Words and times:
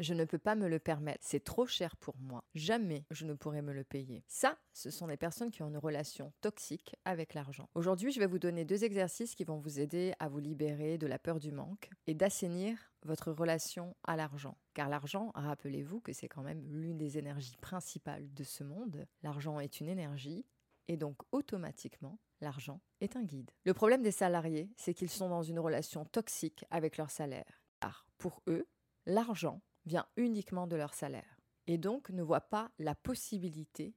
Je 0.00 0.12
ne 0.12 0.24
peux 0.24 0.38
pas 0.38 0.56
me 0.56 0.68
le 0.68 0.80
permettre. 0.80 1.20
C'est 1.22 1.44
trop 1.44 1.66
cher 1.66 1.96
pour 1.96 2.16
moi. 2.18 2.42
Jamais 2.54 3.04
je 3.10 3.26
ne 3.26 3.34
pourrai 3.34 3.62
me 3.62 3.72
le 3.72 3.84
payer. 3.84 4.24
Ça, 4.26 4.58
ce 4.72 4.90
sont 4.90 5.06
des 5.06 5.16
personnes 5.16 5.52
qui 5.52 5.62
ont 5.62 5.68
une 5.68 5.78
relation 5.78 6.32
toxique 6.40 6.96
avec 7.04 7.34
l'argent. 7.34 7.68
Aujourd'hui, 7.74 8.10
je 8.10 8.18
vais 8.18 8.26
vous 8.26 8.40
donner 8.40 8.64
deux 8.64 8.82
exercices 8.82 9.36
qui 9.36 9.44
vont 9.44 9.58
vous 9.58 9.78
aider 9.78 10.12
à 10.18 10.28
vous 10.28 10.40
libérer 10.40 10.98
de 10.98 11.06
la 11.06 11.18
peur 11.18 11.38
du 11.38 11.52
manque 11.52 11.90
et 12.08 12.14
d'assainir 12.14 12.76
votre 13.04 13.30
relation 13.30 13.94
à 14.02 14.16
l'argent. 14.16 14.58
Car 14.72 14.88
l'argent, 14.88 15.30
rappelez-vous 15.36 16.00
que 16.00 16.12
c'est 16.12 16.28
quand 16.28 16.42
même 16.42 16.64
l'une 16.72 16.98
des 16.98 17.18
énergies 17.18 17.56
principales 17.60 18.32
de 18.34 18.42
ce 18.42 18.64
monde. 18.64 19.06
L'argent 19.22 19.60
est 19.60 19.80
une 19.80 19.88
énergie 19.88 20.44
et 20.88 20.96
donc 20.96 21.18
automatiquement, 21.30 22.18
l'argent 22.40 22.80
est 23.00 23.16
un 23.16 23.22
guide. 23.22 23.52
Le 23.64 23.74
problème 23.74 24.02
des 24.02 24.10
salariés, 24.10 24.70
c'est 24.76 24.94
qu'ils 24.94 25.10
sont 25.10 25.28
dans 25.28 25.42
une 25.42 25.60
relation 25.60 26.04
toxique 26.04 26.64
avec 26.70 26.96
leur 26.96 27.10
salaire. 27.10 27.62
Car 27.80 28.06
pour 28.18 28.42
eux, 28.48 28.66
l'argent 29.06 29.60
vient 29.86 30.06
uniquement 30.16 30.66
de 30.66 30.76
leur 30.76 30.94
salaire 30.94 31.38
et 31.66 31.78
donc 31.78 32.10
ne 32.10 32.22
voient 32.22 32.40
pas 32.40 32.70
la 32.78 32.94
possibilité 32.94 33.94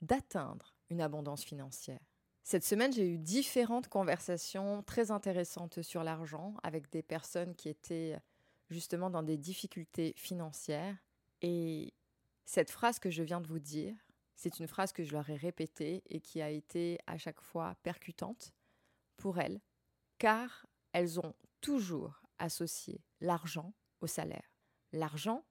d'atteindre 0.00 0.74
une 0.90 1.00
abondance 1.00 1.44
financière. 1.44 2.00
Cette 2.42 2.64
semaine, 2.64 2.92
j'ai 2.92 3.08
eu 3.08 3.18
différentes 3.18 3.88
conversations 3.88 4.82
très 4.82 5.10
intéressantes 5.10 5.80
sur 5.80 6.04
l'argent 6.04 6.54
avec 6.62 6.90
des 6.90 7.02
personnes 7.02 7.54
qui 7.54 7.70
étaient 7.70 8.18
justement 8.68 9.08
dans 9.08 9.22
des 9.22 9.38
difficultés 9.38 10.12
financières. 10.16 10.96
Et 11.40 11.94
cette 12.44 12.70
phrase 12.70 12.98
que 12.98 13.10
je 13.10 13.22
viens 13.22 13.40
de 13.40 13.46
vous 13.46 13.60
dire, 13.60 13.94
c'est 14.36 14.58
une 14.58 14.68
phrase 14.68 14.92
que 14.92 15.04
je 15.04 15.12
leur 15.12 15.28
ai 15.30 15.36
répétée 15.36 16.02
et 16.06 16.20
qui 16.20 16.42
a 16.42 16.50
été 16.50 16.98
à 17.06 17.16
chaque 17.16 17.40
fois 17.40 17.76
percutante 17.82 18.52
pour 19.16 19.38
elles, 19.38 19.60
car 20.18 20.66
elles 20.92 21.18
ont 21.18 21.34
toujours 21.62 22.20
associé 22.38 23.02
l'argent 23.20 23.72
au 24.00 24.06
salaire. 24.06 24.53
L'argent 24.94 25.44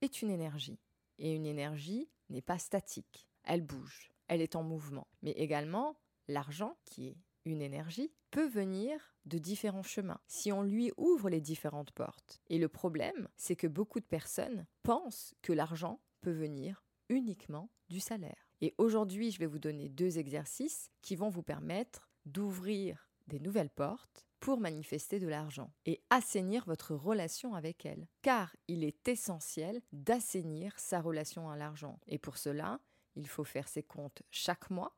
est 0.00 0.22
une 0.22 0.30
énergie, 0.30 0.80
et 1.20 1.32
une 1.32 1.46
énergie 1.46 2.10
n'est 2.30 2.42
pas 2.42 2.58
statique, 2.58 3.28
elle 3.44 3.62
bouge, 3.62 4.10
elle 4.26 4.40
est 4.40 4.56
en 4.56 4.64
mouvement. 4.64 5.06
Mais 5.22 5.30
également, 5.30 6.00
l'argent, 6.26 6.76
qui 6.84 7.06
est 7.06 7.16
une 7.44 7.62
énergie, 7.62 8.12
peut 8.32 8.48
venir 8.48 9.14
de 9.24 9.38
différents 9.38 9.84
chemins, 9.84 10.18
si 10.26 10.50
on 10.50 10.64
lui 10.64 10.90
ouvre 10.96 11.30
les 11.30 11.40
différentes 11.40 11.92
portes. 11.92 12.40
Et 12.48 12.58
le 12.58 12.68
problème, 12.68 13.28
c'est 13.36 13.54
que 13.54 13.68
beaucoup 13.68 14.00
de 14.00 14.04
personnes 14.04 14.66
pensent 14.82 15.32
que 15.42 15.52
l'argent 15.52 16.00
peut 16.20 16.32
venir 16.32 16.84
uniquement 17.08 17.70
du 17.88 18.00
salaire. 18.00 18.50
Et 18.60 18.74
aujourd'hui, 18.78 19.30
je 19.30 19.38
vais 19.38 19.46
vous 19.46 19.60
donner 19.60 19.88
deux 19.88 20.18
exercices 20.18 20.90
qui 21.02 21.14
vont 21.14 21.28
vous 21.28 21.44
permettre 21.44 22.10
d'ouvrir 22.26 23.08
des 23.28 23.38
nouvelles 23.38 23.70
portes 23.70 24.27
pour 24.40 24.60
manifester 24.60 25.18
de 25.18 25.28
l'argent 25.28 25.72
et 25.86 26.02
assainir 26.10 26.64
votre 26.64 26.94
relation 26.94 27.54
avec 27.54 27.84
elle. 27.84 28.06
Car 28.22 28.54
il 28.68 28.84
est 28.84 29.08
essentiel 29.08 29.82
d'assainir 29.92 30.78
sa 30.78 31.00
relation 31.00 31.50
à 31.50 31.56
l'argent. 31.56 31.98
Et 32.06 32.18
pour 32.18 32.38
cela, 32.38 32.80
il 33.16 33.28
faut 33.28 33.44
faire 33.44 33.68
ses 33.68 33.82
comptes 33.82 34.22
chaque 34.30 34.70
mois 34.70 34.96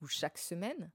ou 0.00 0.08
chaque 0.08 0.38
semaine, 0.38 0.90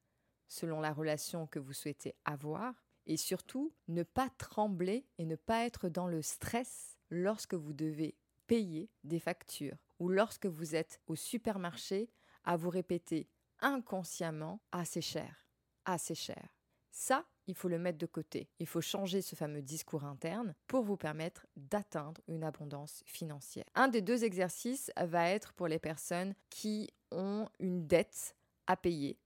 selon 0.48 0.82
la 0.82 0.94
relation 0.94 1.48
que 1.48 1.60
vous 1.60 1.74
souhaitez 1.74 2.16
avoir. 2.26 2.74
Et 3.06 3.18
surtout, 3.18 3.74
ne 3.88 4.04
pas 4.04 4.30
trembler 4.38 5.08
et 5.18 5.26
ne 5.26 5.36
pas 5.36 5.66
être 5.66 5.90
dans 5.90 6.08
le 6.08 6.22
stress 6.22 6.98
lorsque 7.10 7.56
vous 7.56 7.74
devez 7.74 8.16
payer 8.48 8.90
des 9.04 9.20
factures 9.20 9.78
ou 10.00 10.10
lorsque 10.10 10.46
vous 10.46 10.76
êtes 10.76 11.00
au 11.08 11.16
supermarché 11.16 12.12
à 12.44 12.58
vous 12.58 12.70
répéter 12.70 13.30
inconsciemment 13.60 14.60
assez 14.72 15.02
cher, 15.02 15.48
assez 15.86 16.16
cher. 16.16 16.56
Ça, 16.92 17.26
il 17.52 17.56
faut 17.56 17.68
le 17.68 17.78
mettre 17.78 17.98
de 17.98 18.06
côté. 18.06 18.48
Il 18.60 18.66
faut 18.66 18.80
changer 18.80 19.22
ce 19.22 19.36
fameux 19.36 19.62
discours 19.62 20.06
interne 20.06 20.56
pour 20.68 20.84
vous 20.84 20.96
permettre 20.96 21.46
d'atteindre 21.58 22.22
une 22.30 22.46
abondance 22.46 23.04
financière. 23.06 23.66
Un 23.76 23.90
des 23.90 24.02
deux 24.02 24.24
exercices 24.24 24.90
va 24.98 25.30
être 25.30 25.52
pour 25.52 25.68
les 25.68 25.78
personnes 25.78 26.34
qui 26.50 26.90
ont 27.12 27.50
une 27.60 27.86
dette 27.88 28.38
à 28.68 28.78
payer 28.78 29.20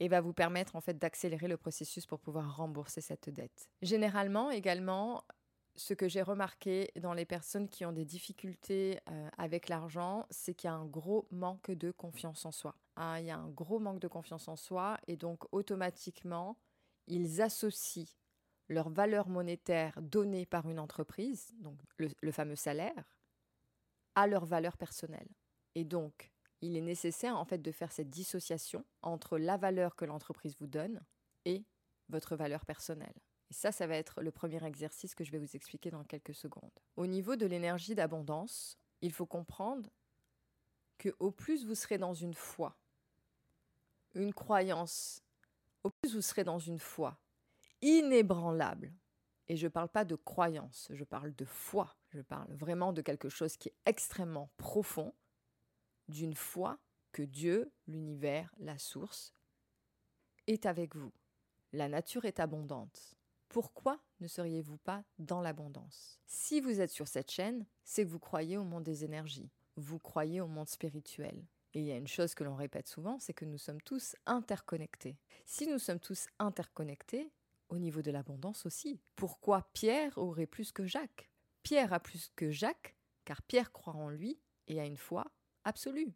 et 0.00 0.08
va 0.08 0.20
vous 0.20 0.32
permettre 0.32 0.74
en 0.74 0.80
fait 0.80 0.98
d'accélérer 0.98 1.46
le 1.46 1.56
processus 1.56 2.04
pour 2.04 2.18
pouvoir 2.18 2.56
rembourser 2.56 3.00
cette 3.00 3.30
dette. 3.30 3.70
Généralement 3.80 4.50
également, 4.50 5.22
ce 5.76 5.94
que 5.94 6.08
j'ai 6.08 6.22
remarqué 6.22 6.90
dans 7.00 7.14
les 7.14 7.24
personnes 7.24 7.68
qui 7.68 7.84
ont 7.84 7.92
des 7.92 8.04
difficultés 8.04 8.98
euh, 9.08 9.28
avec 9.38 9.68
l'argent, 9.68 10.26
c'est 10.30 10.54
qu'il 10.54 10.68
y 10.68 10.72
a 10.72 10.74
un 10.74 10.86
gros 10.86 11.28
manque 11.30 11.70
de 11.70 11.92
confiance 11.92 12.44
en 12.44 12.50
soi. 12.50 12.74
Hein, 12.96 13.20
il 13.20 13.26
y 13.26 13.30
a 13.30 13.38
un 13.38 13.48
gros 13.48 13.78
manque 13.78 14.00
de 14.00 14.08
confiance 14.08 14.48
en 14.48 14.56
soi 14.56 14.98
et 15.06 15.16
donc 15.16 15.44
automatiquement, 15.52 16.56
ils 17.06 17.40
associent 17.40 18.06
leur 18.68 18.88
valeur 18.88 19.28
monétaire 19.28 20.00
donnée 20.00 20.46
par 20.46 20.68
une 20.68 20.78
entreprise, 20.78 21.52
donc 21.58 21.78
le, 21.98 22.32
fameux 22.32 22.56
salaire, 22.56 23.16
à 24.14 24.26
leur 24.26 24.44
valeur 24.44 24.76
personnelle. 24.76 25.28
Et 25.74 25.84
donc, 25.84 26.32
il 26.60 26.76
est 26.76 26.82
nécessaire 26.82 27.36
en 27.36 27.44
fait 27.44 27.58
de 27.58 27.72
faire 27.72 27.92
cette 27.92 28.10
dissociation 28.10 28.84
entre 29.02 29.38
la 29.38 29.56
valeur 29.56 29.96
que 29.96 30.04
l'entreprise 30.04 30.56
vous 30.58 30.66
donne 30.66 31.00
et 31.44 31.64
votre 32.08 32.36
valeur 32.36 32.64
personnelle. 32.64 33.14
Et 33.50 33.54
ça, 33.54 33.72
ça 33.72 33.86
va 33.86 33.96
être 33.96 34.22
le 34.22 34.30
premier 34.30 34.64
exercice 34.64 35.14
que 35.14 35.24
je 35.24 35.32
vais 35.32 35.38
vous 35.38 35.56
expliquer 35.56 35.90
dans 35.90 36.04
quelques 36.04 36.34
secondes. 36.34 36.70
Au 36.96 37.06
niveau 37.06 37.36
de 37.36 37.46
l'énergie 37.46 37.94
d'abondance, 37.94 38.78
il 39.00 39.12
faut 39.12 39.26
comprendre 39.26 39.90
que 40.98 41.10
au 41.18 41.30
plus 41.30 41.66
vous 41.66 41.74
serez 41.74 41.98
dans 41.98 42.14
une 42.14 42.34
foi, 42.34 42.76
une 44.14 44.32
croyance 44.32 45.21
au 45.84 45.90
plus 45.90 46.14
vous 46.14 46.22
serez 46.22 46.44
dans 46.44 46.58
une 46.58 46.78
foi 46.78 47.18
inébranlable. 47.82 48.92
Et 49.48 49.56
je 49.56 49.66
ne 49.66 49.72
parle 49.72 49.88
pas 49.88 50.04
de 50.04 50.14
croyance, 50.14 50.88
je 50.90 51.04
parle 51.04 51.34
de 51.34 51.44
foi. 51.44 51.96
Je 52.10 52.20
parle 52.20 52.52
vraiment 52.54 52.92
de 52.92 53.02
quelque 53.02 53.28
chose 53.28 53.56
qui 53.56 53.68
est 53.68 53.76
extrêmement 53.86 54.50
profond, 54.56 55.14
d'une 56.08 56.34
foi 56.34 56.78
que 57.10 57.22
Dieu, 57.22 57.72
l'univers, 57.86 58.54
la 58.58 58.78
source, 58.78 59.34
est 60.46 60.66
avec 60.66 60.94
vous. 60.94 61.12
La 61.72 61.88
nature 61.88 62.24
est 62.24 62.40
abondante. 62.40 63.14
Pourquoi 63.48 64.00
ne 64.20 64.26
seriez-vous 64.26 64.78
pas 64.78 65.04
dans 65.18 65.40
l'abondance? 65.40 66.18
Si 66.26 66.60
vous 66.60 66.80
êtes 66.80 66.90
sur 66.90 67.08
cette 67.08 67.30
chaîne, 67.30 67.66
c'est 67.84 68.04
que 68.04 68.10
vous 68.10 68.18
croyez 68.18 68.56
au 68.56 68.64
monde 68.64 68.84
des 68.84 69.04
énergies, 69.04 69.50
vous 69.76 69.98
croyez 69.98 70.40
au 70.40 70.46
monde 70.46 70.68
spirituel, 70.68 71.44
et 71.74 71.80
il 71.80 71.86
y 71.86 71.92
a 71.92 71.96
une 71.96 72.08
chose 72.08 72.34
que 72.34 72.44
l'on 72.44 72.54
répète 72.54 72.88
souvent, 72.88 73.18
c'est 73.18 73.32
que 73.32 73.44
nous 73.44 73.58
sommes 73.58 73.80
tous 73.80 74.14
interconnectés. 74.26 75.16
Si 75.46 75.66
nous 75.66 75.78
sommes 75.78 76.00
tous 76.00 76.26
interconnectés, 76.38 77.30
au 77.68 77.78
niveau 77.78 78.02
de 78.02 78.10
l'abondance 78.10 78.66
aussi, 78.66 79.00
pourquoi 79.16 79.70
Pierre 79.72 80.18
aurait 80.18 80.46
plus 80.46 80.72
que 80.72 80.84
Jacques? 80.84 81.30
Pierre 81.62 81.92
a 81.92 82.00
plus 82.00 82.30
que 82.36 82.50
Jacques, 82.50 82.94
car 83.24 83.40
Pierre 83.42 83.72
croit 83.72 83.94
en 83.94 84.10
lui 84.10 84.38
et 84.66 84.80
a 84.80 84.84
une 84.84 84.98
foi 84.98 85.32
absolue. 85.64 86.12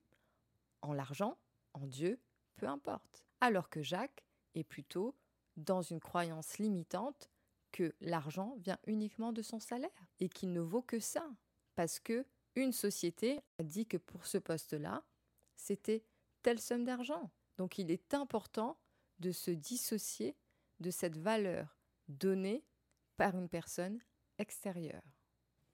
En 0.82 0.92
l'argent, 0.92 1.38
en 1.72 1.86
Dieu, 1.86 2.20
peu 2.56 2.66
importe. 2.66 3.24
Alors 3.40 3.70
que 3.70 3.82
Jacques 3.82 4.24
est 4.54 4.64
plutôt 4.64 5.14
dans 5.56 5.82
une 5.82 6.00
croyance 6.00 6.58
limitante 6.58 7.30
que 7.72 7.94
l'argent 8.00 8.56
vient 8.58 8.78
uniquement 8.86 9.32
de 9.32 9.42
son 9.42 9.60
salaire 9.60 9.90
et 10.20 10.28
qu'il 10.28 10.52
ne 10.52 10.60
vaut 10.60 10.82
que 10.82 11.00
ça. 11.00 11.26
Parce 11.74 12.00
que 12.00 12.26
une 12.54 12.72
société 12.72 13.40
a 13.58 13.62
dit 13.62 13.86
que 13.86 13.98
pour 13.98 14.26
ce 14.26 14.38
poste-là, 14.38 15.04
c'était 15.56 16.04
telle 16.42 16.60
somme 16.60 16.84
d'argent. 16.84 17.30
Donc 17.58 17.78
il 17.78 17.90
est 17.90 18.14
important 18.14 18.78
de 19.18 19.32
se 19.32 19.50
dissocier 19.50 20.36
de 20.80 20.90
cette 20.90 21.16
valeur 21.16 21.78
donnée 22.08 22.64
par 23.16 23.36
une 23.36 23.48
personne 23.48 23.98
extérieure. 24.38 25.02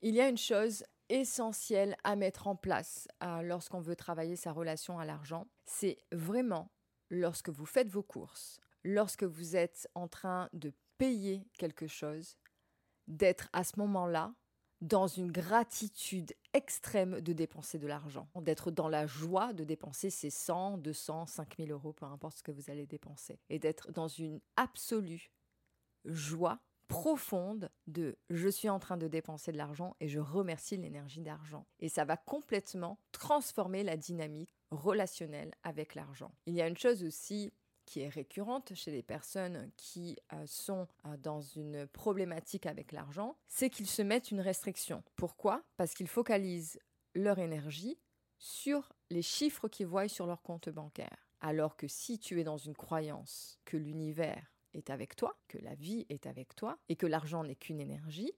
Il 0.00 0.15
y 0.15 0.21
a 0.21 0.28
une 0.28 0.38
chose 0.38 0.84
essentielle 1.09 1.97
à 2.04 2.16
mettre 2.16 2.47
en 2.47 2.56
place 2.56 3.06
euh, 3.22 3.42
lorsqu'on 3.42 3.81
veut 3.81 3.97
travailler 3.97 4.37
sa 4.37 4.53
relation 4.53 4.98
à 4.98 5.04
l'argent, 5.04 5.47
c'est 5.65 5.98
vraiment 6.10 6.71
lorsque 7.10 7.50
vous 7.50 7.66
faites 7.66 7.88
vos 7.88 8.03
courses, 8.03 8.60
lorsque 8.84 9.25
vous 9.25 9.56
êtes 9.56 9.88
en 9.94 10.09
train 10.09 10.48
de 10.53 10.72
payer 10.98 11.47
quelque 11.59 11.87
chose, 11.87 12.38
d'être 13.09 13.48
à 13.53 13.65
ce 13.65 13.78
moment-là 13.78 14.34
dans 14.82 15.06
une 15.06 15.31
gratitude 15.31 16.34
extrême 16.53 17.21
de 17.21 17.33
dépenser 17.33 17.78
de 17.78 17.86
l'argent, 17.86 18.28
d'être 18.41 18.71
dans 18.72 18.89
la 18.89 19.06
joie 19.06 19.53
de 19.53 19.65
dépenser 19.65 20.10
ces 20.10 20.28
100, 20.28 20.78
200, 20.78 21.27
5000 21.27 21.71
euros, 21.71 21.92
peu 21.92 22.04
importe 22.04 22.39
ce 22.39 22.42
que 22.42 22.51
vous 22.51 22.68
allez 22.68 22.84
dépenser, 22.84 23.39
et 23.48 23.60
d'être 23.60 23.92
dans 23.92 24.09
une 24.09 24.41
absolue 24.56 25.30
joie 26.04 26.59
profonde 26.89 27.71
de 27.86 28.18
je 28.28 28.48
suis 28.48 28.68
en 28.68 28.80
train 28.80 28.97
de 28.97 29.06
dépenser 29.06 29.53
de 29.53 29.56
l'argent 29.56 29.97
et 30.01 30.09
je 30.09 30.18
remercie 30.18 30.77
l'énergie 30.77 31.22
d'argent. 31.22 31.65
Et 31.80 31.89
ça 31.89 32.04
va 32.04 32.16
complètement 32.16 32.98
transformer 33.12 33.84
la 33.84 33.97
dynamique 33.97 34.53
relationnelle 34.71 35.53
avec 35.62 35.95
l'argent. 35.95 36.34
Il 36.45 36.54
y 36.54 36.60
a 36.60 36.66
une 36.66 36.77
chose 36.77 37.04
aussi 37.04 37.53
qui 37.92 38.00
est 38.00 38.09
récurrente 38.09 38.72
chez 38.74 38.91
les 38.91 39.03
personnes 39.03 39.71
qui 39.77 40.16
euh, 40.33 40.47
sont 40.47 40.89
euh, 41.04 41.15
dans 41.18 41.42
une 41.42 41.86
problématique 41.89 42.65
avec 42.65 42.91
l'argent, 42.91 43.36
c'est 43.48 43.68
qu'ils 43.68 43.86
se 43.86 44.00
mettent 44.00 44.30
une 44.30 44.41
restriction. 44.41 45.04
Pourquoi? 45.15 45.62
Parce 45.77 45.92
qu'ils 45.92 46.09
focalisent 46.09 46.80
leur 47.15 47.39
énergie 47.39 47.98
sur 48.39 48.94
les 49.10 49.21
chiffres 49.21 49.68
qu'ils 49.68 49.89
voient 49.89 50.09
sur 50.09 50.27
leur 50.27 50.41
compte 50.41 50.71
bancaire. 50.71 51.28
Alors 51.42 51.77
que 51.77 51.86
si 51.86 52.18
tu 52.18 52.41
es 52.41 52.44
dans 52.44 52.56
une 52.56 52.74
croyance 52.74 53.60
que 53.66 53.77
l'univers 53.77 54.54
est 54.72 54.89
avec 54.89 55.15
toi, 55.15 55.39
que 55.47 55.59
la 55.59 55.74
vie 55.74 56.06
est 56.09 56.24
avec 56.27 56.54
toi, 56.54 56.78
et 56.89 56.97
que 56.97 57.06
l'argent 57.06 57.44
n'est 57.44 57.56
qu'une 57.56 57.78
énergie, 57.78 58.33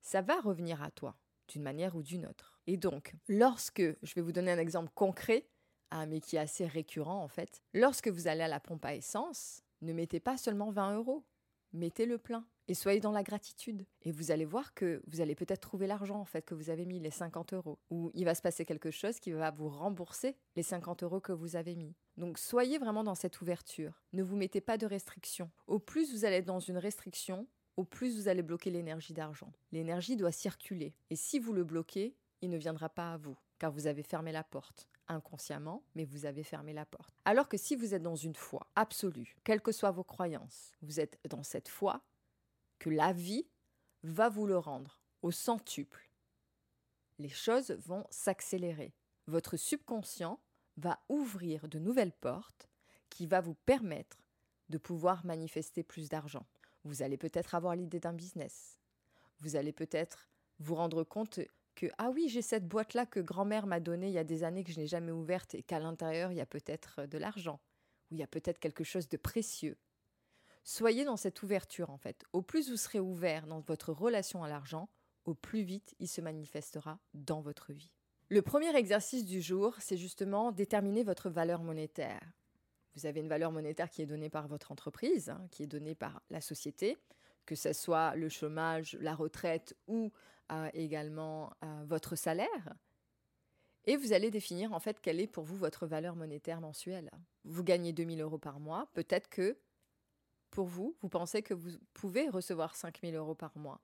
ça 0.00 0.22
va 0.22 0.40
revenir 0.40 0.82
à 0.82 0.90
toi. 0.90 1.14
d'une 1.48 1.62
manière 1.62 1.94
ou 1.94 2.02
d'une 2.02 2.24
autre. 2.24 2.58
Et 2.66 2.78
donc, 2.78 3.14
lorsque, 3.28 3.82
je 3.82 4.14
vais 4.14 4.22
vous 4.22 4.32
donner 4.32 4.50
un 4.50 4.58
exemple 4.58 4.90
concret, 4.94 5.46
mais 6.08 6.20
qui 6.20 6.36
est 6.36 6.40
assez 6.40 6.66
récurrent 6.66 7.22
en 7.22 7.28
fait, 7.28 7.62
lorsque 7.72 8.08
vous 8.08 8.28
allez 8.28 8.42
à 8.42 8.48
la 8.48 8.60
pompe 8.60 8.84
à 8.84 8.94
essence, 8.94 9.62
ne 9.82 9.92
mettez 9.92 10.20
pas 10.20 10.36
seulement 10.36 10.70
20 10.70 10.96
euros, 10.96 11.24
mettez 11.72 12.06
le 12.06 12.18
plein 12.18 12.46
et 12.68 12.74
soyez 12.74 13.00
dans 13.00 13.12
la 13.12 13.22
gratitude. 13.22 13.84
Et 14.02 14.12
vous 14.12 14.30
allez 14.30 14.44
voir 14.44 14.74
que 14.74 15.02
vous 15.06 15.20
allez 15.20 15.34
peut-être 15.34 15.60
trouver 15.60 15.86
l'argent 15.86 16.18
en 16.18 16.24
fait 16.24 16.42
que 16.42 16.54
vous 16.54 16.70
avez 16.70 16.86
mis, 16.86 17.00
les 17.00 17.10
50 17.10 17.52
euros. 17.52 17.78
Ou 17.90 18.10
il 18.14 18.24
va 18.24 18.34
se 18.34 18.42
passer 18.42 18.64
quelque 18.64 18.90
chose 18.90 19.20
qui 19.20 19.32
va 19.32 19.50
vous 19.50 19.68
rembourser 19.68 20.36
les 20.56 20.62
50 20.62 21.02
euros 21.02 21.20
que 21.20 21.32
vous 21.32 21.56
avez 21.56 21.76
mis. 21.76 21.94
Donc 22.16 22.38
soyez 22.38 22.78
vraiment 22.78 23.04
dans 23.04 23.14
cette 23.14 23.40
ouverture. 23.40 24.02
Ne 24.12 24.22
vous 24.22 24.36
mettez 24.36 24.60
pas 24.60 24.78
de 24.78 24.86
restrictions. 24.86 25.50
Au 25.66 25.78
plus 25.78 26.12
vous 26.12 26.24
allez 26.24 26.36
être 26.36 26.46
dans 26.46 26.60
une 26.60 26.78
restriction, 26.78 27.46
au 27.76 27.84
plus 27.84 28.16
vous 28.16 28.28
allez 28.28 28.42
bloquer 28.42 28.70
l'énergie 28.70 29.12
d'argent. 29.12 29.52
L'énergie 29.72 30.16
doit 30.16 30.32
circuler. 30.32 30.94
Et 31.10 31.16
si 31.16 31.38
vous 31.38 31.52
le 31.52 31.64
bloquez, 31.64 32.16
il 32.40 32.50
ne 32.50 32.56
viendra 32.56 32.88
pas 32.88 33.12
à 33.12 33.16
vous, 33.16 33.36
car 33.64 33.72
vous 33.72 33.86
avez 33.86 34.02
fermé 34.02 34.30
la 34.30 34.44
porte 34.44 34.90
inconsciemment, 35.08 35.82
mais 35.94 36.04
vous 36.04 36.26
avez 36.26 36.42
fermé 36.42 36.74
la 36.74 36.84
porte. 36.84 37.14
Alors 37.24 37.48
que 37.48 37.56
si 37.56 37.76
vous 37.76 37.94
êtes 37.94 38.02
dans 38.02 38.14
une 38.14 38.34
foi 38.34 38.66
absolue, 38.76 39.34
quelles 39.42 39.62
que 39.62 39.72
soient 39.72 39.90
vos 39.90 40.04
croyances, 40.04 40.74
vous 40.82 41.00
êtes 41.00 41.18
dans 41.30 41.42
cette 41.42 41.68
foi 41.68 42.04
que 42.78 42.90
la 42.90 43.14
vie 43.14 43.46
va 44.02 44.28
vous 44.28 44.46
le 44.46 44.58
rendre 44.58 45.00
au 45.22 45.30
centuple. 45.30 46.10
Les 47.18 47.30
choses 47.30 47.70
vont 47.70 48.04
s'accélérer. 48.10 48.92
Votre 49.28 49.56
subconscient 49.56 50.38
va 50.76 51.00
ouvrir 51.08 51.66
de 51.66 51.78
nouvelles 51.78 52.12
portes 52.12 52.68
qui 53.08 53.26
va 53.26 53.40
vous 53.40 53.54
permettre 53.54 54.18
de 54.68 54.76
pouvoir 54.76 55.24
manifester 55.24 55.82
plus 55.82 56.10
d'argent. 56.10 56.44
Vous 56.84 57.00
allez 57.00 57.16
peut-être 57.16 57.54
avoir 57.54 57.76
l'idée 57.76 58.00
d'un 58.00 58.12
business. 58.12 58.78
Vous 59.40 59.56
allez 59.56 59.72
peut-être 59.72 60.28
vous 60.58 60.74
rendre 60.74 61.02
compte 61.02 61.40
que 61.74 61.86
ah 61.98 62.10
oui, 62.10 62.28
j'ai 62.28 62.42
cette 62.42 62.66
boîte-là 62.66 63.06
que 63.06 63.20
grand-mère 63.20 63.66
m'a 63.66 63.80
donnée 63.80 64.08
il 64.08 64.14
y 64.14 64.18
a 64.18 64.24
des 64.24 64.44
années 64.44 64.64
que 64.64 64.72
je 64.72 64.80
n'ai 64.80 64.86
jamais 64.86 65.12
ouverte 65.12 65.54
et 65.54 65.62
qu'à 65.62 65.78
l'intérieur, 65.78 66.32
il 66.32 66.38
y 66.38 66.40
a 66.40 66.46
peut-être 66.46 67.06
de 67.06 67.18
l'argent 67.18 67.60
ou 68.10 68.14
il 68.14 68.20
y 68.20 68.22
a 68.22 68.26
peut-être 68.26 68.58
quelque 68.58 68.84
chose 68.84 69.08
de 69.08 69.16
précieux. 69.16 69.76
Soyez 70.62 71.04
dans 71.04 71.16
cette 71.16 71.42
ouverture 71.42 71.90
en 71.90 71.98
fait. 71.98 72.24
Au 72.32 72.42
plus 72.42 72.70
vous 72.70 72.76
serez 72.76 73.00
ouvert 73.00 73.46
dans 73.46 73.60
votre 73.60 73.92
relation 73.92 74.42
à 74.42 74.48
l'argent, 74.48 74.88
au 75.24 75.34
plus 75.34 75.62
vite 75.62 75.94
il 75.98 76.08
se 76.08 76.20
manifestera 76.20 76.98
dans 77.12 77.40
votre 77.40 77.72
vie. 77.72 77.90
Le 78.30 78.40
premier 78.40 78.74
exercice 78.74 79.26
du 79.26 79.42
jour, 79.42 79.76
c'est 79.80 79.98
justement 79.98 80.50
déterminer 80.50 81.02
votre 81.02 81.28
valeur 81.28 81.62
monétaire. 81.62 82.32
Vous 82.94 83.06
avez 83.06 83.20
une 83.20 83.28
valeur 83.28 83.52
monétaire 83.52 83.90
qui 83.90 84.00
est 84.02 84.06
donnée 84.06 84.30
par 84.30 84.48
votre 84.48 84.72
entreprise, 84.72 85.28
hein, 85.28 85.46
qui 85.50 85.62
est 85.62 85.66
donnée 85.66 85.94
par 85.94 86.22
la 86.30 86.40
société, 86.40 86.96
que 87.46 87.54
ce 87.54 87.72
soit 87.72 88.14
le 88.16 88.28
chômage, 88.28 88.96
la 89.00 89.14
retraite 89.14 89.76
ou 89.86 90.12
également 90.72 91.52
votre 91.84 92.16
salaire. 92.16 92.74
Et 93.86 93.96
vous 93.96 94.12
allez 94.12 94.30
définir 94.30 94.72
en 94.72 94.80
fait 94.80 95.00
quelle 95.00 95.20
est 95.20 95.26
pour 95.26 95.44
vous 95.44 95.56
votre 95.56 95.86
valeur 95.86 96.16
monétaire 96.16 96.60
mensuelle. 96.60 97.10
Vous 97.44 97.64
gagnez 97.64 97.92
2000 97.92 98.20
euros 98.22 98.38
par 98.38 98.60
mois, 98.60 98.88
peut-être 98.94 99.28
que 99.28 99.58
pour 100.50 100.66
vous, 100.66 100.96
vous 101.00 101.08
pensez 101.08 101.42
que 101.42 101.52
vous 101.52 101.70
pouvez 101.92 102.28
recevoir 102.28 102.76
5000 102.76 103.14
euros 103.16 103.34
par 103.34 103.56
mois. 103.58 103.80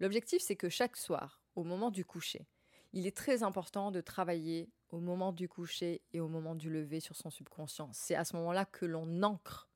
L'objectif, 0.00 0.42
c'est 0.42 0.56
que 0.56 0.68
chaque 0.68 0.96
soir, 0.96 1.42
au 1.54 1.62
moment 1.62 1.90
du 1.90 2.04
coucher, 2.04 2.46
il 2.92 3.06
est 3.06 3.16
très 3.16 3.42
important 3.42 3.90
de 3.90 4.00
travailler 4.00 4.70
au 4.88 4.98
moment 4.98 5.32
du 5.32 5.48
coucher 5.48 6.02
et 6.12 6.20
au 6.20 6.28
moment 6.28 6.54
du 6.54 6.70
lever 6.70 7.00
sur 7.00 7.16
son 7.16 7.30
subconscient. 7.30 7.90
C'est 7.92 8.14
à 8.14 8.24
ce 8.24 8.34
moment-là 8.36 8.64
que 8.64 8.86
l'on 8.86 9.22
ancre 9.22 9.68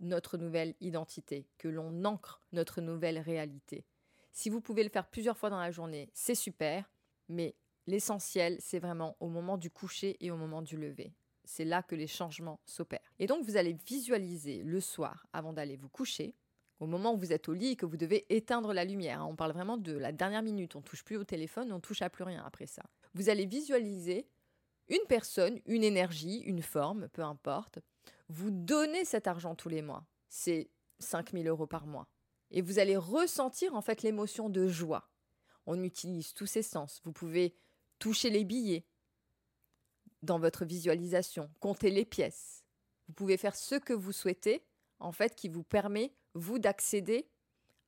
notre 0.00 0.36
nouvelle 0.36 0.74
identité, 0.80 1.46
que 1.58 1.68
l'on 1.68 2.04
ancre 2.04 2.40
notre 2.52 2.80
nouvelle 2.80 3.18
réalité. 3.18 3.84
Si 4.32 4.50
vous 4.50 4.60
pouvez 4.60 4.84
le 4.84 4.90
faire 4.90 5.08
plusieurs 5.08 5.36
fois 5.36 5.50
dans 5.50 5.60
la 5.60 5.70
journée, 5.70 6.10
c'est 6.14 6.34
super, 6.34 6.90
mais 7.28 7.56
l'essentiel, 7.86 8.56
c'est 8.60 8.78
vraiment 8.78 9.16
au 9.20 9.28
moment 9.28 9.58
du 9.58 9.70
coucher 9.70 10.16
et 10.20 10.30
au 10.30 10.36
moment 10.36 10.62
du 10.62 10.76
lever. 10.76 11.12
C'est 11.44 11.64
là 11.64 11.82
que 11.82 11.94
les 11.94 12.06
changements 12.06 12.60
s'opèrent. 12.66 13.12
Et 13.18 13.26
donc, 13.26 13.44
vous 13.44 13.56
allez 13.56 13.76
visualiser 13.86 14.62
le 14.62 14.80
soir, 14.80 15.26
avant 15.32 15.52
d'aller 15.52 15.76
vous 15.76 15.88
coucher, 15.88 16.34
au 16.80 16.86
moment 16.86 17.14
où 17.14 17.16
vous 17.16 17.32
êtes 17.32 17.48
au 17.48 17.54
lit 17.54 17.70
et 17.70 17.76
que 17.76 17.86
vous 17.86 17.96
devez 17.96 18.26
éteindre 18.28 18.72
la 18.72 18.84
lumière. 18.84 19.26
On 19.26 19.34
parle 19.34 19.52
vraiment 19.52 19.76
de 19.76 19.92
la 19.92 20.12
dernière 20.12 20.42
minute. 20.42 20.76
On 20.76 20.82
touche 20.82 21.04
plus 21.04 21.16
au 21.16 21.24
téléphone, 21.24 21.72
on 21.72 21.80
touche 21.80 22.02
à 22.02 22.10
plus 22.10 22.24
rien 22.24 22.44
après 22.44 22.66
ça. 22.66 22.82
Vous 23.14 23.28
allez 23.30 23.46
visualiser 23.46 24.28
une 24.88 25.06
personne, 25.08 25.58
une 25.66 25.84
énergie, 25.84 26.38
une 26.40 26.62
forme, 26.62 27.08
peu 27.08 27.22
importe. 27.22 27.78
Vous 28.28 28.50
donnez 28.50 29.04
cet 29.04 29.26
argent 29.26 29.54
tous 29.54 29.68
les 29.68 29.82
mois. 29.82 30.06
C'est 30.28 30.70
5000 30.98 31.48
euros 31.48 31.66
par 31.66 31.86
mois 31.86 32.08
et 32.50 32.62
vous 32.62 32.78
allez 32.78 32.96
ressentir 32.96 33.74
en 33.74 33.82
fait 33.82 34.02
l'émotion 34.02 34.48
de 34.48 34.68
joie. 34.68 35.10
On 35.66 35.82
utilise 35.82 36.32
tous 36.32 36.46
ces 36.46 36.62
sens. 36.62 37.00
Vous 37.04 37.12
pouvez 37.12 37.54
toucher 37.98 38.30
les 38.30 38.44
billets 38.44 38.86
dans 40.22 40.38
votre 40.38 40.64
visualisation, 40.64 41.50
compter 41.60 41.90
les 41.90 42.04
pièces. 42.04 42.64
Vous 43.06 43.14
pouvez 43.14 43.36
faire 43.36 43.56
ce 43.56 43.74
que 43.74 43.92
vous 43.92 44.12
souhaitez, 44.12 44.66
en 44.98 45.12
fait, 45.12 45.34
qui 45.34 45.48
vous 45.48 45.62
permet, 45.62 46.14
vous, 46.34 46.58
d'accéder 46.58 47.28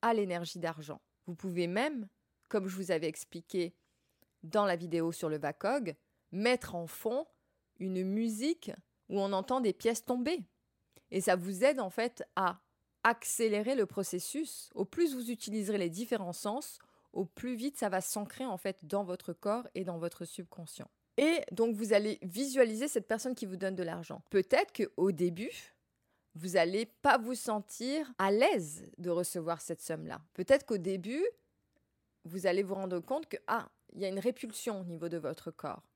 à 0.01 0.13
l'énergie 0.13 0.59
d'argent. 0.59 1.01
Vous 1.25 1.35
pouvez 1.35 1.67
même, 1.67 2.07
comme 2.49 2.67
je 2.67 2.75
vous 2.75 2.91
avais 2.91 3.07
expliqué 3.07 3.75
dans 4.43 4.65
la 4.65 4.75
vidéo 4.75 5.11
sur 5.11 5.29
le 5.29 5.37
VACOG, 5.37 5.95
mettre 6.31 6.75
en 6.75 6.87
fond 6.87 7.27
une 7.79 8.03
musique 8.03 8.71
où 9.11 9.19
on 9.19 9.33
entend 9.33 9.61
des 9.61 9.73
pièces 9.73 10.03
tomber. 10.03 10.43
Et 11.11 11.21
ça 11.21 11.35
vous 11.35 11.63
aide 11.63 11.79
en 11.79 11.89
fait 11.89 12.23
à 12.35 12.59
accélérer 13.03 13.75
le 13.75 13.85
processus. 13.85 14.69
Au 14.73 14.85
plus 14.85 15.13
vous 15.13 15.29
utiliserez 15.29 15.77
les 15.77 15.89
différents 15.89 16.33
sens, 16.33 16.79
au 17.13 17.25
plus 17.25 17.55
vite 17.55 17.77
ça 17.77 17.89
va 17.89 18.01
s'ancrer 18.01 18.45
en 18.45 18.57
fait 18.57 18.85
dans 18.85 19.03
votre 19.03 19.33
corps 19.33 19.67
et 19.75 19.83
dans 19.83 19.97
votre 19.97 20.25
subconscient. 20.25 20.89
Et 21.17 21.41
donc 21.51 21.75
vous 21.75 21.93
allez 21.93 22.17
visualiser 22.23 22.87
cette 22.87 23.07
personne 23.07 23.35
qui 23.35 23.45
vous 23.45 23.57
donne 23.57 23.75
de 23.75 23.83
l'argent. 23.83 24.23
Peut-être 24.29 24.73
qu'au 24.73 25.11
début, 25.11 25.75
vous 26.35 26.51
n'allez 26.51 26.85
pas 26.85 27.17
vous 27.17 27.35
sentir 27.35 28.11
à 28.17 28.31
l'aise 28.31 28.89
de 28.97 29.09
recevoir 29.09 29.59
cette 29.61 29.81
somme-là. 29.81 30.21
Peut-être 30.33 30.65
qu'au 30.65 30.77
début, 30.77 31.25
vous 32.23 32.47
allez 32.47 32.63
vous 32.63 32.75
rendre 32.75 32.99
compte 32.99 33.27
que 33.27 33.37
ah, 33.47 33.69
il 33.93 34.01
y 34.01 34.05
a 34.05 34.07
une 34.07 34.19
répulsion 34.19 34.79
au 34.79 34.83
niveau 34.85 35.09
de 35.09 35.17
votre 35.17 35.51
corps. 35.51 35.90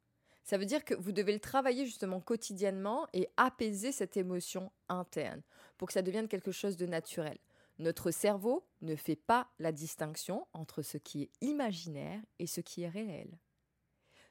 Ça 0.46 0.60
veut 0.60 0.66
dire 0.66 0.86
que 0.86 0.94
vous 0.94 1.12
devez 1.12 1.34
le 1.34 1.40
travailler 1.40 1.88
justement 1.88 2.22
quotidiennement 2.22 3.08
et 3.14 3.28
apaiser 3.36 3.92
cette 3.92 4.16
émotion 4.16 4.72
interne 4.90 5.42
pour 5.76 5.88
que 5.88 5.94
ça 5.94 6.04
devienne 6.04 6.28
quelque 6.28 6.52
chose 6.52 6.78
de 6.78 6.86
naturel. 6.86 7.40
Notre 7.80 8.12
cerveau 8.12 8.64
ne 8.82 8.96
fait 8.96 9.16
pas 9.16 9.50
la 9.58 9.72
distinction 9.72 10.48
entre 10.54 10.84
ce 10.84 11.00
qui 11.00 11.24
est 11.24 11.32
imaginaire 11.42 12.22
et 12.38 12.46
ce 12.46 12.62
qui 12.62 12.84
est 12.84 12.90
réel. 12.90 13.40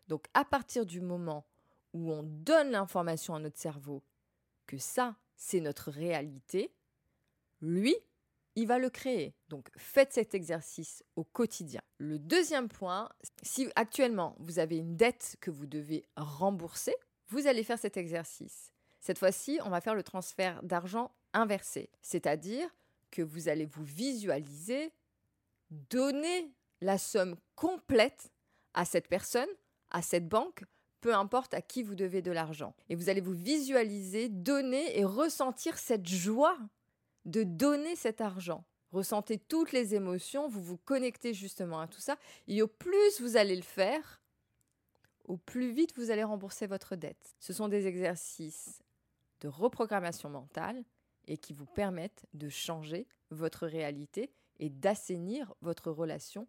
Donc 0.06 0.26
à 0.34 0.44
partir 0.44 0.86
du 0.86 1.00
moment 1.00 1.46
où 1.92 2.12
on 2.12 2.22
donne 2.22 2.70
l'information 2.70 3.34
à 3.34 3.40
notre 3.40 3.58
cerveau 3.58 4.04
que 4.66 4.78
ça, 4.78 5.16
c'est 5.34 5.60
notre 5.60 5.90
réalité, 5.90 6.72
lui, 7.60 7.96
il 8.56 8.66
va 8.66 8.78
le 8.78 8.90
créer. 8.90 9.34
Donc 9.48 9.68
faites 9.76 10.12
cet 10.12 10.34
exercice 10.34 11.02
au 11.16 11.24
quotidien. 11.24 11.82
Le 11.98 12.18
deuxième 12.18 12.68
point, 12.68 13.08
si 13.42 13.68
actuellement 13.76 14.36
vous 14.38 14.58
avez 14.58 14.76
une 14.76 14.96
dette 14.96 15.36
que 15.40 15.50
vous 15.50 15.66
devez 15.66 16.04
rembourser, 16.16 16.94
vous 17.28 17.46
allez 17.46 17.64
faire 17.64 17.78
cet 17.78 17.96
exercice. 17.96 18.72
Cette 19.00 19.18
fois-ci, 19.18 19.58
on 19.64 19.70
va 19.70 19.80
faire 19.80 19.94
le 19.94 20.02
transfert 20.02 20.62
d'argent 20.62 21.12
inversé, 21.32 21.90
c'est-à-dire 22.00 22.68
que 23.10 23.22
vous 23.22 23.48
allez 23.48 23.66
vous 23.66 23.84
visualiser 23.84 24.92
donner 25.70 26.52
la 26.80 26.98
somme 26.98 27.36
complète 27.54 28.30
à 28.74 28.84
cette 28.84 29.08
personne, 29.08 29.48
à 29.90 30.02
cette 30.02 30.28
banque, 30.28 30.64
peu 31.00 31.14
importe 31.14 31.54
à 31.54 31.60
qui 31.60 31.82
vous 31.82 31.94
devez 31.94 32.22
de 32.22 32.30
l'argent. 32.30 32.74
Et 32.88 32.94
vous 32.94 33.08
allez 33.08 33.20
vous 33.20 33.34
visualiser 33.34 34.28
donner 34.28 34.98
et 34.98 35.04
ressentir 35.04 35.78
cette 35.78 36.06
joie 36.06 36.58
de 37.24 37.42
donner 37.42 37.96
cet 37.96 38.20
argent. 38.20 38.64
Ressentez 38.92 39.38
toutes 39.38 39.72
les 39.72 39.94
émotions, 39.94 40.48
vous 40.48 40.62
vous 40.62 40.76
connectez 40.76 41.34
justement 41.34 41.80
à 41.80 41.88
tout 41.88 42.00
ça. 42.00 42.16
Et 42.46 42.62
au 42.62 42.68
plus 42.68 43.20
vous 43.20 43.36
allez 43.36 43.56
le 43.56 43.62
faire, 43.62 44.22
au 45.24 45.36
plus 45.36 45.72
vite 45.72 45.96
vous 45.96 46.10
allez 46.10 46.22
rembourser 46.22 46.66
votre 46.66 46.94
dette. 46.94 47.34
Ce 47.40 47.52
sont 47.52 47.68
des 47.68 47.86
exercices 47.86 48.82
de 49.40 49.48
reprogrammation 49.48 50.30
mentale 50.30 50.84
et 51.26 51.36
qui 51.38 51.52
vous 51.52 51.66
permettent 51.66 52.26
de 52.34 52.48
changer 52.48 53.06
votre 53.30 53.66
réalité 53.66 54.30
et 54.58 54.70
d'assainir 54.70 55.54
votre 55.60 55.90
relation 55.90 56.46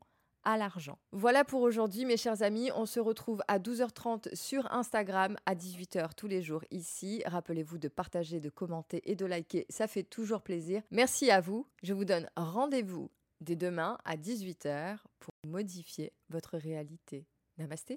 l'argent. 0.58 0.98
Voilà 1.12 1.44
pour 1.44 1.62
aujourd'hui 1.62 2.06
mes 2.06 2.18
chers 2.18 2.42
amis, 2.42 2.72
on 2.76 2.86
se 2.86 3.00
retrouve 3.00 3.42
à 3.48 3.60
12h30 3.60 4.36
sur 4.36 4.72
Instagram, 4.72 5.36
à 5.46 5.56
18h 5.56 6.16
tous 6.16 6.28
les 6.28 6.42
jours 6.42 6.64
ici. 6.72 7.22
Rappelez-vous 7.26 7.78
de 7.78 7.88
partager, 7.88 8.40
de 8.40 8.50
commenter 8.50 9.02
et 9.10 9.16
de 9.16 9.26
liker, 9.26 9.66
ça 9.70 9.88
fait 9.88 10.04
toujours 10.04 10.42
plaisir. 10.42 10.82
Merci 10.92 11.32
à 11.32 11.42
vous, 11.42 11.68
je 11.84 11.94
vous 11.94 12.06
donne 12.06 12.30
rendez-vous 12.36 13.12
dès 13.42 13.56
demain 13.56 13.98
à 14.06 14.16
18h 14.16 14.98
pour 15.20 15.34
modifier 15.46 16.14
votre 16.30 16.58
réalité. 16.58 17.28
Namasté 17.58 17.94